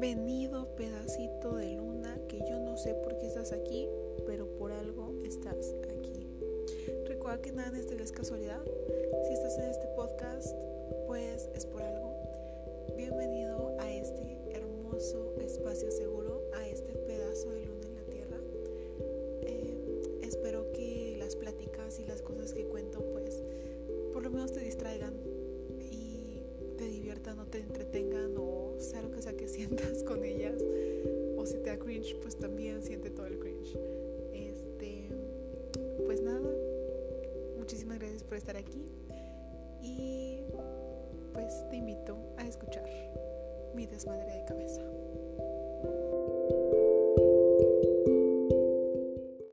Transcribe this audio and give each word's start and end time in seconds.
Bienvenido 0.00 0.76
pedacito 0.76 1.56
de 1.56 1.72
luna 1.72 2.16
que 2.28 2.38
yo 2.48 2.60
no 2.60 2.76
sé 2.76 2.94
por 2.94 3.18
qué 3.18 3.26
estás 3.26 3.50
aquí, 3.50 3.88
pero 4.26 4.46
por 4.56 4.70
algo 4.70 5.12
estás 5.24 5.74
aquí. 5.90 6.24
Recuerda 7.08 7.42
que 7.42 7.50
nada 7.50 7.70
en 7.70 7.74
este 7.74 8.00
es 8.00 8.12
casualidad. 8.12 8.62
Si 9.26 9.32
estás 9.32 9.58
en 9.58 9.64
este 9.64 9.88
podcast, 9.96 10.54
pues 11.08 11.50
es 11.52 11.66
por 11.66 11.82
algo. 11.82 12.14
Bienvenido 12.96 13.76
a 13.80 13.92
este 13.92 14.38
hermoso 14.52 15.34
espacio 15.40 15.90
seguro, 15.90 16.42
a 16.54 16.68
este 16.68 16.92
pedazo 16.92 17.50
de 17.50 17.66
luna 17.66 17.86
en 17.88 17.94
la 17.96 18.02
tierra. 18.02 18.38
Eh, 19.42 20.20
espero 20.22 20.70
que 20.70 21.16
las 21.18 21.34
pláticas 21.34 21.98
y 21.98 22.06
las 22.06 22.22
cosas 22.22 22.52
que 22.52 22.66
cuento, 22.66 23.00
pues 23.10 23.42
por 24.12 24.22
lo 24.22 24.30
menos 24.30 24.52
te 24.52 24.60
distraigan 24.60 25.14
y 25.80 26.44
te 26.76 26.84
diviertan 26.84 27.40
o 27.40 27.46
te 27.46 27.58
entretengan 27.58 28.36
o 28.36 28.47
cringe, 31.76 32.16
pues 32.22 32.36
también 32.38 32.82
siente 32.82 33.10
todo 33.10 33.26
el 33.26 33.38
cringe. 33.38 33.76
Este, 34.32 35.08
pues 36.06 36.22
nada, 36.22 36.48
muchísimas 37.58 37.98
gracias 37.98 38.22
por 38.22 38.36
estar 38.36 38.56
aquí. 38.56 38.86
Y 39.82 40.42
pues 41.32 41.68
te 41.70 41.76
invito 41.76 42.16
a 42.36 42.46
escuchar 42.46 42.84
mi 43.74 43.86
desmadre 43.86 44.32
de 44.32 44.44
cabeza. 44.44 44.87